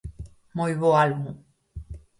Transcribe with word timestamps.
Moi 0.57 0.71
bo 0.79 0.89
álbum! 1.03 1.35